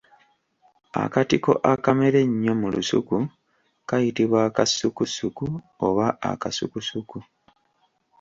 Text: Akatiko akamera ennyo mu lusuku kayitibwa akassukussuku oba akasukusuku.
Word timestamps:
Akatiko 1.03 1.51
akamera 1.73 2.17
ennyo 2.25 2.53
mu 2.61 2.67
lusuku 2.73 3.17
kayitibwa 3.87 4.39
akassukussuku 4.47 5.45
oba 5.87 6.05
akasukusuku. 6.31 7.17